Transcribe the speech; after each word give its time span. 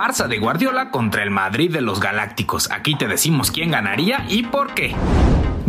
Barça 0.00 0.28
de 0.28 0.38
Guardiola 0.38 0.90
contra 0.90 1.22
el 1.22 1.30
Madrid 1.30 1.70
de 1.70 1.82
los 1.82 2.00
Galácticos. 2.00 2.70
Aquí 2.70 2.94
te 2.96 3.06
decimos 3.06 3.50
quién 3.50 3.72
ganaría 3.72 4.24
y 4.30 4.44
por 4.44 4.72
qué. 4.72 4.96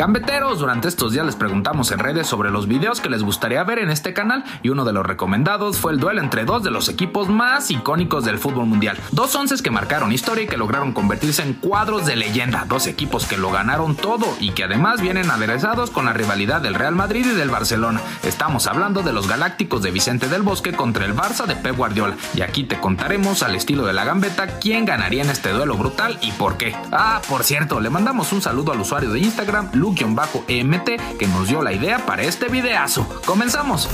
Gambeteros, 0.00 0.60
durante 0.60 0.88
estos 0.88 1.12
días 1.12 1.26
les 1.26 1.36
preguntamos 1.36 1.92
en 1.92 1.98
redes 1.98 2.26
sobre 2.26 2.50
los 2.50 2.66
videos 2.66 3.02
que 3.02 3.10
les 3.10 3.22
gustaría 3.22 3.62
ver 3.64 3.80
en 3.80 3.90
este 3.90 4.14
canal 4.14 4.44
y 4.62 4.70
uno 4.70 4.86
de 4.86 4.94
los 4.94 5.04
recomendados 5.04 5.76
fue 5.76 5.92
el 5.92 6.00
duelo 6.00 6.22
entre 6.22 6.46
dos 6.46 6.62
de 6.62 6.70
los 6.70 6.88
equipos 6.88 7.28
más 7.28 7.70
icónicos 7.70 8.24
del 8.24 8.38
fútbol 8.38 8.64
mundial. 8.64 8.96
Dos 9.12 9.34
onces 9.34 9.60
que 9.60 9.70
marcaron 9.70 10.10
historia 10.10 10.44
y 10.44 10.46
que 10.46 10.56
lograron 10.56 10.94
convertirse 10.94 11.42
en 11.42 11.52
cuadros 11.52 12.06
de 12.06 12.16
leyenda. 12.16 12.64
Dos 12.66 12.86
equipos 12.86 13.26
que 13.26 13.36
lo 13.36 13.50
ganaron 13.50 13.94
todo 13.94 14.24
y 14.40 14.52
que 14.52 14.64
además 14.64 15.02
vienen 15.02 15.30
aderezados 15.30 15.90
con 15.90 16.06
la 16.06 16.14
rivalidad 16.14 16.62
del 16.62 16.76
Real 16.76 16.94
Madrid 16.94 17.26
y 17.26 17.34
del 17.34 17.50
Barcelona. 17.50 18.00
Estamos 18.22 18.68
hablando 18.68 19.02
de 19.02 19.12
los 19.12 19.28
Galácticos 19.28 19.82
de 19.82 19.90
Vicente 19.90 20.28
del 20.28 20.40
Bosque 20.40 20.72
contra 20.72 21.04
el 21.04 21.14
Barça 21.14 21.44
de 21.44 21.56
Pep 21.56 21.76
Guardiola. 21.76 22.16
Y 22.32 22.40
aquí 22.40 22.64
te 22.64 22.80
contaremos 22.80 23.42
al 23.42 23.54
estilo 23.54 23.84
de 23.84 23.92
la 23.92 24.06
gambeta 24.06 24.60
quién 24.60 24.86
ganaría 24.86 25.22
en 25.22 25.28
este 25.28 25.50
duelo 25.50 25.76
brutal 25.76 26.18
y 26.22 26.32
por 26.32 26.56
qué. 26.56 26.74
Ah, 26.90 27.20
por 27.28 27.44
cierto, 27.44 27.80
le 27.80 27.90
mandamos 27.90 28.32
un 28.32 28.40
saludo 28.40 28.72
al 28.72 28.80
usuario 28.80 29.10
de 29.10 29.18
Instagram, 29.18 29.68
Lu-EMT, 29.90 31.18
que 31.18 31.26
nos 31.26 31.48
dio 31.48 31.62
la 31.62 31.72
idea 31.72 32.06
para 32.06 32.22
este 32.22 32.48
videazo. 32.48 33.06
¡Comenzamos! 33.26 33.88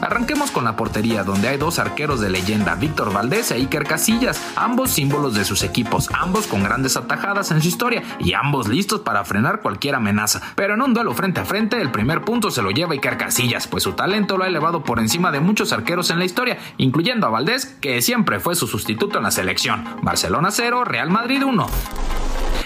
Arranquemos 0.00 0.50
con 0.50 0.64
la 0.64 0.74
portería, 0.74 1.22
donde 1.22 1.48
hay 1.48 1.58
dos 1.58 1.78
arqueros 1.78 2.20
de 2.20 2.28
leyenda, 2.28 2.74
Víctor 2.74 3.12
Valdés 3.12 3.52
e 3.52 3.54
Iker 3.54 3.84
Casillas, 3.84 4.42
ambos 4.56 4.90
símbolos 4.90 5.34
de 5.34 5.44
sus 5.44 5.62
equipos, 5.62 6.08
ambos 6.12 6.48
con 6.48 6.64
grandes 6.64 6.96
atajadas 6.96 7.52
en 7.52 7.62
su 7.62 7.68
historia 7.68 8.02
y 8.18 8.32
ambos 8.32 8.68
listos 8.68 9.00
para 9.02 9.24
frenar 9.24 9.60
cualquier 9.60 9.94
amenaza. 9.94 10.40
Pero 10.56 10.74
en 10.74 10.82
un 10.82 10.92
duelo 10.92 11.14
frente 11.14 11.40
a 11.40 11.44
frente, 11.44 11.80
el 11.80 11.92
primer 11.92 12.22
punto 12.22 12.50
se 12.50 12.62
lo 12.62 12.70
lleva 12.70 12.94
Iker 12.94 13.16
Casillas, 13.16 13.68
pues 13.68 13.84
su 13.84 13.92
talento 13.92 14.36
lo 14.36 14.44
ha 14.44 14.48
elevado 14.48 14.82
por 14.82 14.98
encima 14.98 15.30
de 15.30 15.40
muchos 15.40 15.72
arqueros 15.72 16.10
en 16.10 16.18
la 16.18 16.24
historia, 16.24 16.58
incluyendo 16.78 17.28
a 17.28 17.30
Valdés, 17.30 17.66
que 17.66 18.02
siempre 18.02 18.40
fue 18.40 18.56
su 18.56 18.66
sustituto 18.66 19.18
en 19.18 19.24
la 19.24 19.30
selección. 19.30 19.84
Barcelona 20.02 20.50
0, 20.50 20.84
Real 20.84 21.10
Madrid 21.10 21.44
1. 21.44 21.66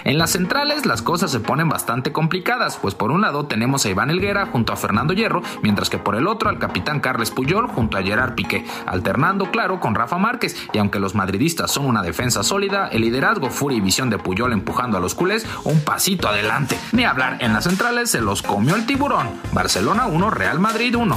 En 0.07 0.19
las 0.19 0.31
centrales 0.31 0.87
las 0.87 1.03
cosas 1.03 1.33
se 1.33 1.41
ponen 1.41 1.69
bastante 1.69 2.13
complicadas, 2.13 2.77
pues 2.77 2.95
por 2.95 3.11
un 3.11 3.23
lado 3.23 3.47
tenemos 3.47 3.85
a 3.85 3.89
Iván 3.89 4.09
Elguera 4.09 4.47
junto 4.47 4.73
a 4.73 4.77
Fernando 4.77 5.13
Hierro, 5.13 5.43
mientras 5.63 5.91
que 5.91 5.99
por 5.99 6.15
el 6.15 6.29
otro 6.29 6.49
al 6.49 6.61
capitán 6.61 7.01
Carles 7.01 7.33
Puyol 7.33 7.67
junto 7.67 7.99
a 7.99 8.03
Gerard 8.05 8.37
Piqué, 8.37 8.65
alternando 8.87 9.51
claro 9.51 9.81
con 9.81 9.97
Rafa 9.97 10.17
Márquez, 10.17 10.69
y 10.73 10.79
aunque 10.79 11.01
los 11.01 11.17
madridistas 11.17 11.73
son 11.73 11.87
una 11.87 12.03
defensa 12.03 12.45
sólida, 12.45 12.87
el 12.87 13.01
liderazgo, 13.01 13.51
furia 13.51 13.79
y 13.79 13.81
visión 13.81 14.09
de 14.09 14.19
Puyol 14.19 14.53
empujando 14.53 14.97
a 14.97 15.01
los 15.01 15.17
culés 15.17 15.45
un 15.65 15.81
pasito 15.81 16.29
adelante. 16.29 16.79
Ni 16.93 17.03
hablar, 17.03 17.39
en 17.41 17.53
las 17.53 17.65
centrales 17.65 18.09
se 18.09 18.21
los 18.21 18.43
comió 18.43 18.77
el 18.77 18.87
tiburón. 18.87 19.27
Barcelona 19.53 20.07
1, 20.07 20.31
Real 20.31 20.61
Madrid 20.61 20.95
1. 20.95 21.17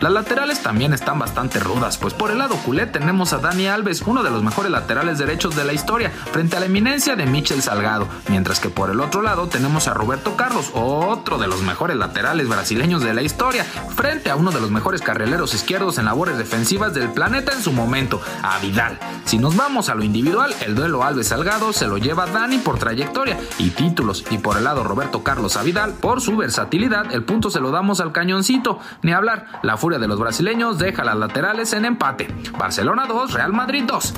Las 0.00 0.12
laterales 0.12 0.62
también 0.62 0.92
están 0.92 1.18
bastante 1.18 1.58
rudas, 1.58 1.98
pues 1.98 2.14
por 2.14 2.30
el 2.30 2.38
lado 2.38 2.54
culé 2.64 2.86
tenemos 2.86 3.32
a 3.32 3.38
Dani 3.38 3.66
Alves, 3.66 4.02
uno 4.06 4.22
de 4.22 4.30
los 4.30 4.44
mejores 4.44 4.70
laterales 4.70 5.18
derechos 5.18 5.56
de 5.56 5.64
la 5.64 5.72
historia, 5.72 6.10
frente 6.10 6.56
a 6.56 6.60
la 6.60 6.66
eminencia 6.66 7.16
de 7.16 7.26
Michel 7.26 7.62
Salgado, 7.62 8.06
mientras 8.28 8.60
que 8.60 8.68
por 8.68 8.90
el 8.90 9.00
otro 9.00 9.22
lado 9.22 9.48
tenemos 9.48 9.88
a 9.88 9.94
Roberto 9.94 10.36
Carlos, 10.36 10.70
otro 10.72 11.36
de 11.36 11.48
los 11.48 11.62
mejores 11.62 11.96
laterales 11.96 12.48
brasileños 12.48 13.02
de 13.02 13.12
la 13.12 13.22
historia, 13.22 13.64
frente 13.64 14.30
a 14.30 14.36
uno 14.36 14.52
de 14.52 14.60
los 14.60 14.70
mejores 14.70 15.02
carrileros 15.02 15.52
izquierdos 15.52 15.98
en 15.98 16.04
labores 16.04 16.38
defensivas 16.38 16.94
del 16.94 17.10
planeta 17.10 17.52
en 17.52 17.60
su 17.60 17.72
momento, 17.72 18.20
a 18.44 18.60
Vidal. 18.60 19.00
Si 19.24 19.36
nos 19.38 19.56
vamos 19.56 19.88
a 19.88 19.96
lo 19.96 20.04
individual, 20.04 20.54
el 20.64 20.76
duelo 20.76 21.02
Alves 21.02 21.26
Salgado 21.26 21.72
se 21.72 21.88
lo 21.88 21.98
lleva 21.98 22.26
Dani 22.26 22.58
por 22.58 22.78
trayectoria 22.78 23.36
y 23.58 23.70
títulos, 23.70 24.24
y 24.30 24.38
por 24.38 24.58
el 24.58 24.62
lado 24.62 24.84
Roberto 24.84 25.24
Carlos 25.24 25.56
a 25.56 25.64
Vidal, 25.64 25.94
por 25.94 26.20
su 26.20 26.36
versatilidad, 26.36 27.12
el 27.12 27.24
punto 27.24 27.50
se 27.50 27.58
lo 27.58 27.72
damos 27.72 27.98
al 27.98 28.12
cañoncito, 28.12 28.78
ni 29.02 29.10
hablar, 29.10 29.58
la 29.64 29.76
de 29.96 30.06
los 30.06 30.18
brasileños 30.18 30.78
deja 30.78 31.04
las 31.04 31.16
laterales 31.16 31.72
en 31.72 31.86
empate. 31.86 32.28
Barcelona 32.58 33.06
2, 33.06 33.32
Real 33.32 33.54
Madrid 33.54 33.84
2. 33.86 34.14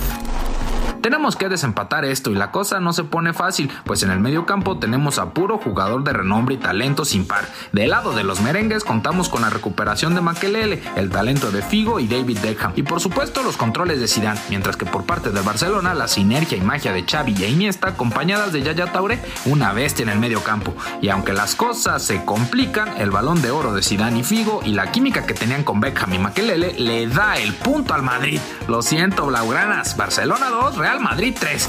Tenemos 1.00 1.36
que 1.36 1.48
desempatar 1.48 2.04
esto 2.04 2.30
y 2.30 2.34
la 2.34 2.50
cosa 2.50 2.78
no 2.78 2.92
se 2.92 3.04
pone 3.04 3.32
fácil, 3.32 3.70
pues 3.84 4.02
en 4.02 4.10
el 4.10 4.20
medio 4.20 4.44
campo 4.44 4.78
tenemos 4.78 5.18
a 5.18 5.30
puro 5.30 5.56
jugador 5.56 6.04
de 6.04 6.12
renombre 6.12 6.56
y 6.56 6.58
talento 6.58 7.04
sin 7.04 7.26
par. 7.26 7.48
Del 7.72 7.90
lado 7.90 8.12
de 8.12 8.22
los 8.22 8.40
merengues 8.40 8.84
contamos 8.84 9.28
con 9.28 9.42
la 9.42 9.50
recuperación 9.50 10.14
de 10.14 10.20
Makelele, 10.20 10.82
el 10.96 11.08
talento 11.08 11.50
de 11.50 11.62
Figo 11.62 12.00
y 12.00 12.06
David 12.06 12.38
Beckham, 12.42 12.72
y 12.76 12.82
por 12.82 13.00
supuesto 13.00 13.42
los 13.42 13.56
controles 13.56 13.98
de 13.98 14.08
Zidane, 14.08 14.40
mientras 14.50 14.76
que 14.76 14.84
por 14.84 15.04
parte 15.04 15.30
del 15.30 15.42
Barcelona 15.42 15.94
la 15.94 16.06
sinergia 16.06 16.58
y 16.58 16.60
magia 16.60 16.92
de 16.92 17.04
Xavi 17.04 17.34
y 17.38 17.44
Iniesta 17.44 17.88
acompañadas 17.88 18.52
de 18.52 18.62
Yaya 18.62 18.92
Taure, 18.92 19.18
una 19.46 19.72
bestia 19.72 20.02
en 20.02 20.10
el 20.10 20.18
medio 20.18 20.42
campo. 20.42 20.74
Y 21.00 21.08
aunque 21.08 21.32
las 21.32 21.54
cosas 21.54 22.02
se 22.02 22.24
complican, 22.24 22.96
el 22.98 23.10
balón 23.10 23.40
de 23.40 23.50
oro 23.50 23.72
de 23.72 23.82
Zidane 23.82 24.20
y 24.20 24.22
Figo 24.22 24.60
y 24.64 24.72
la 24.72 24.92
química 24.92 25.24
que 25.24 25.34
tenían 25.34 25.64
con 25.64 25.80
Beckham 25.80 26.12
y 26.12 26.18
Makelele 26.18 26.74
le 26.78 27.06
da 27.06 27.38
el 27.38 27.54
punto 27.54 27.94
al 27.94 28.02
Madrid. 28.02 28.40
Lo 28.68 28.82
siento, 28.82 29.26
Blaugranas, 29.26 29.96
Barcelona 29.96 30.50
2, 30.50 30.76
Real 30.90 31.02
Madrid 31.02 31.36
3. 31.38 31.68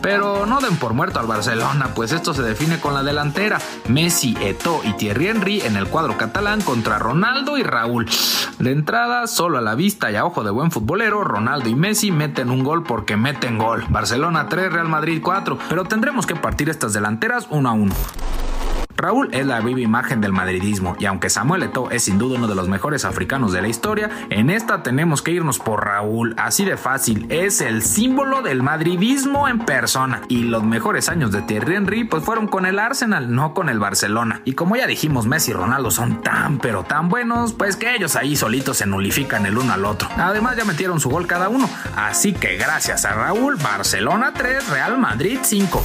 Pero 0.00 0.46
no 0.46 0.60
den 0.60 0.76
por 0.76 0.94
muerto 0.94 1.18
al 1.18 1.26
Barcelona, 1.26 1.94
pues 1.96 2.12
esto 2.12 2.32
se 2.32 2.42
define 2.42 2.78
con 2.78 2.94
la 2.94 3.02
delantera. 3.02 3.58
Messi, 3.88 4.36
Eto 4.40 4.82
y 4.84 4.92
Thierry 4.92 5.30
Henry 5.30 5.60
en 5.62 5.76
el 5.76 5.88
cuadro 5.88 6.16
catalán 6.16 6.60
contra 6.60 7.00
Ronaldo 7.00 7.58
y 7.58 7.64
Raúl. 7.64 8.06
De 8.60 8.70
entrada, 8.70 9.26
solo 9.26 9.58
a 9.58 9.62
la 9.62 9.74
vista 9.74 10.12
y 10.12 10.14
a 10.14 10.24
ojo 10.24 10.44
de 10.44 10.52
buen 10.52 10.70
futbolero, 10.70 11.24
Ronaldo 11.24 11.68
y 11.68 11.74
Messi 11.74 12.12
meten 12.12 12.50
un 12.50 12.62
gol 12.62 12.84
porque 12.84 13.16
meten 13.16 13.58
gol. 13.58 13.84
Barcelona 13.88 14.48
3, 14.48 14.72
Real 14.72 14.88
Madrid 14.88 15.20
4. 15.20 15.58
Pero 15.68 15.84
tendremos 15.86 16.24
que 16.24 16.36
partir 16.36 16.70
estas 16.70 16.92
delanteras 16.92 17.48
uno 17.50 17.68
a 17.68 17.72
uno. 17.72 17.94
Raúl 19.04 19.28
es 19.32 19.44
la 19.44 19.60
viva 19.60 19.82
imagen 19.82 20.22
del 20.22 20.32
madridismo 20.32 20.96
y 20.98 21.04
aunque 21.04 21.28
Samuel 21.28 21.64
Eto'o 21.64 21.90
es 21.90 22.04
sin 22.04 22.16
duda 22.16 22.38
uno 22.38 22.46
de 22.46 22.54
los 22.54 22.68
mejores 22.70 23.04
africanos 23.04 23.52
de 23.52 23.60
la 23.60 23.68
historia, 23.68 24.08
en 24.30 24.48
esta 24.48 24.82
tenemos 24.82 25.20
que 25.20 25.32
irnos 25.32 25.58
por 25.58 25.84
Raúl, 25.84 26.34
así 26.38 26.64
de 26.64 26.78
fácil, 26.78 27.26
es 27.28 27.60
el 27.60 27.82
símbolo 27.82 28.40
del 28.40 28.62
madridismo 28.62 29.46
en 29.46 29.58
persona 29.58 30.22
y 30.28 30.44
los 30.44 30.62
mejores 30.62 31.10
años 31.10 31.32
de 31.32 31.42
Thierry 31.42 31.74
Henry 31.74 32.04
pues 32.04 32.24
fueron 32.24 32.48
con 32.48 32.64
el 32.64 32.78
Arsenal, 32.78 33.34
no 33.34 33.52
con 33.52 33.68
el 33.68 33.78
Barcelona. 33.78 34.40
Y 34.46 34.54
como 34.54 34.74
ya 34.74 34.86
dijimos, 34.86 35.26
Messi 35.26 35.50
y 35.50 35.54
Ronaldo 35.54 35.90
son 35.90 36.22
tan 36.22 36.56
pero 36.56 36.84
tan 36.84 37.10
buenos, 37.10 37.52
pues 37.52 37.76
que 37.76 37.94
ellos 37.94 38.16
ahí 38.16 38.36
solitos 38.36 38.78
se 38.78 38.86
nulifican 38.86 39.44
el 39.44 39.58
uno 39.58 39.74
al 39.74 39.84
otro. 39.84 40.08
Además 40.16 40.56
ya 40.56 40.64
metieron 40.64 40.98
su 40.98 41.10
gol 41.10 41.26
cada 41.26 41.50
uno, 41.50 41.68
así 41.94 42.32
que 42.32 42.56
gracias 42.56 43.04
a 43.04 43.12
Raúl, 43.12 43.56
Barcelona 43.56 44.32
3, 44.34 44.66
Real 44.70 44.96
Madrid 44.96 45.40
5. 45.42 45.82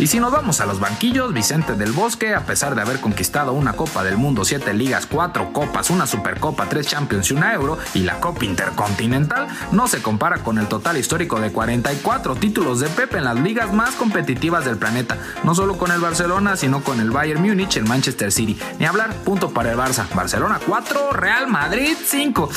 Y 0.00 0.06
si 0.06 0.18
nos 0.18 0.32
vamos 0.32 0.62
a 0.62 0.66
los 0.66 0.80
banquillos, 0.80 1.34
Vicente 1.34 1.74
del 1.74 1.92
Bosque, 1.92 2.34
a 2.34 2.46
pesar 2.46 2.74
de 2.74 2.80
haber 2.80 3.00
conquistado 3.00 3.52
una 3.52 3.74
Copa 3.74 4.02
del 4.02 4.16
Mundo, 4.16 4.46
7 4.46 4.72
ligas, 4.72 5.04
4 5.04 5.52
copas, 5.52 5.90
una 5.90 6.06
Supercopa, 6.06 6.64
3 6.70 6.86
Champions 6.86 7.30
y 7.30 7.34
una 7.34 7.52
Euro, 7.52 7.76
y 7.92 8.04
la 8.04 8.18
Copa 8.18 8.46
Intercontinental, 8.46 9.48
no 9.72 9.88
se 9.88 10.00
compara 10.00 10.38
con 10.38 10.56
el 10.56 10.68
total 10.68 10.96
histórico 10.96 11.38
de 11.38 11.52
44 11.52 12.34
títulos 12.36 12.80
de 12.80 12.88
Pepe 12.88 13.18
en 13.18 13.24
las 13.24 13.38
ligas 13.40 13.74
más 13.74 13.90
competitivas 13.90 14.64
del 14.64 14.78
planeta, 14.78 15.18
no 15.44 15.54
solo 15.54 15.76
con 15.76 15.92
el 15.92 16.00
Barcelona, 16.00 16.56
sino 16.56 16.82
con 16.82 16.98
el 16.98 17.10
Bayern 17.10 17.42
Múnich, 17.42 17.76
el 17.76 17.84
Manchester 17.84 18.32
City. 18.32 18.58
Ni 18.78 18.86
hablar, 18.86 19.12
punto 19.16 19.50
para 19.50 19.70
el 19.72 19.76
Barça. 19.76 20.06
Barcelona 20.14 20.60
4, 20.66 21.12
Real 21.12 21.46
Madrid 21.46 21.94
5. 22.02 22.48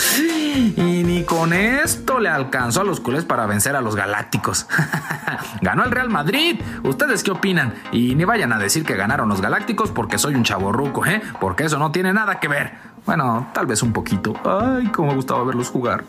Y 0.78 1.04
ni 1.04 1.26
con 1.26 1.52
esto 1.52 2.22
le 2.22 2.30
alcanzó 2.30 2.80
a 2.80 2.84
los 2.86 3.02
culés 3.02 3.26
para 3.26 3.46
vencer 3.48 3.76
a 3.76 3.82
los 3.82 3.98
Galácticos. 3.98 4.66
Ganó 5.62 5.84
el 5.84 5.92
Real 5.92 6.10
Madrid. 6.10 6.62
¿Ustedes 6.84 7.22
qué 7.22 7.33
opinan? 7.34 7.74
Y 7.92 8.16
ni 8.16 8.24
vayan 8.24 8.54
a 8.54 8.58
decir 8.58 8.86
que 8.86 8.96
ganaron 8.96 9.30
los 9.30 9.42
Galácticos 9.42 9.92
porque 9.92 10.18
soy 10.18 10.36
un 10.36 10.44
chaborruco, 10.44 11.06
¿eh? 11.06 11.22
Porque 11.40 11.66
eso 11.66 11.78
no 11.78 11.92
tiene 11.92 12.14
nada 12.14 12.40
que 12.40 12.48
ver. 12.48 12.74
Bueno, 13.06 13.48
tal 13.54 13.66
vez 13.66 13.84
un 13.84 13.92
poquito. 13.92 14.34
Ay, 14.46 14.88
cómo 14.88 15.10
me 15.10 15.16
gustaba 15.16 15.44
verlos 15.44 15.70
jugar. 15.70 16.06